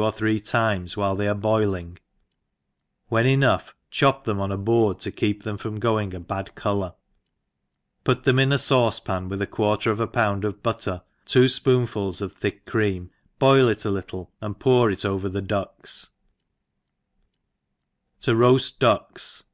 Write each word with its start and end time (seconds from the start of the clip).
or 0.00 0.10
three 0.10 0.40
times 0.40 0.96
while 0.96 1.14
they 1.14 1.28
are 1.28 1.34
boiling; 1.34 1.98
when 3.08 3.26
enough 3.26 3.74
chop 3.90 4.24
them 4.24 4.40
on 4.40 4.50
a 4.50 4.56
board 4.56 4.98
to 4.98 5.12
keep 5.12 5.42
them 5.42 5.58
from 5.58 5.78
growing 5.78 6.14
a 6.14 6.18
bad 6.18 6.54
colour, 6.54 6.94
put 8.02 8.24
them 8.24 8.40
ia 8.40 8.46
a 8.48 8.56
faucepan 8.58 9.28
with 9.28 9.42
a 9.42 9.46
quarter 9.46 9.90
of 9.90 10.00
a 10.00 10.06
pound 10.06 10.42
of 10.42 10.62
butter, 10.62 11.02
two 11.26 11.44
fpoonfuls 11.44 12.22
of 12.22 12.32
thick 12.32 12.64
cream, 12.64 13.10
boil 13.38 13.68
it 13.68 13.84
a 13.84 13.90
little^ 13.90 14.28
gnd 14.40 14.58
pour 14.58 14.90
it 14.90 15.04
over 15.04 15.28
the 15.28 15.42
ducks« 15.42 16.12
To 18.22 18.30
roqfi 18.32 18.78
Ducks. 18.78 19.44